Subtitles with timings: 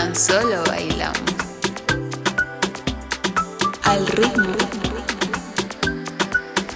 [0.00, 1.20] tan solo bailamos.
[3.82, 4.56] Al ritmo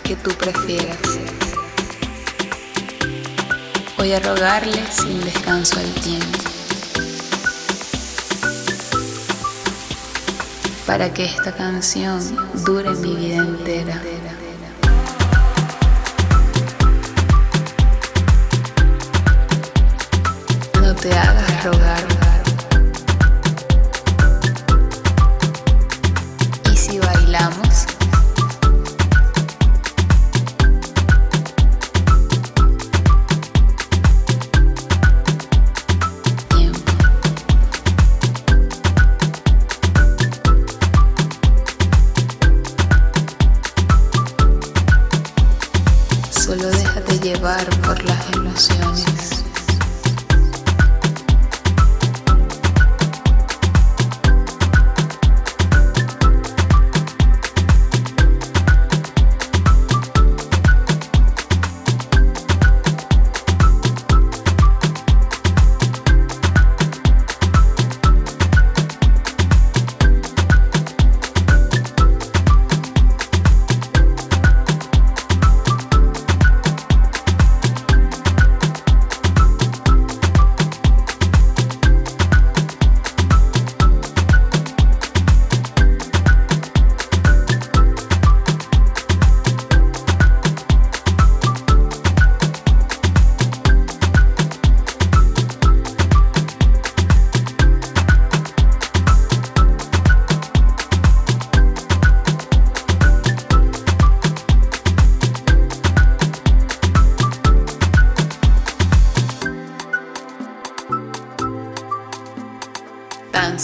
[0.02, 0.98] que tú prefieras.
[3.96, 6.38] Voy a rogarle sin descanso al tiempo.
[10.86, 12.20] Para que esta canción
[12.66, 14.02] dure mi vida entera.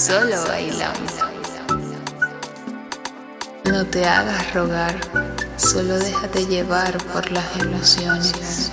[0.01, 1.13] Solo bailamos.
[3.67, 4.99] No te hagas rogar,
[5.59, 8.73] solo déjate llevar por las emociones.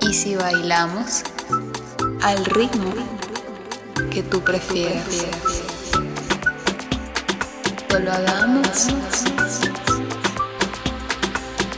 [0.00, 1.24] Y si bailamos,
[2.22, 2.94] al ritmo
[4.10, 5.04] que tú prefieras.
[7.90, 8.86] Solo hagamos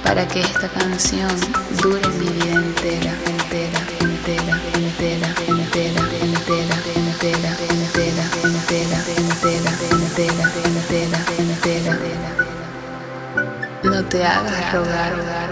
[0.04, 1.30] para que esta canción
[1.82, 3.12] dure mi vida entera,
[13.82, 15.49] No te hagas rogar, rogar.